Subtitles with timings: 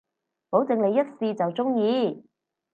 [0.49, 2.25] 保證你一試就中意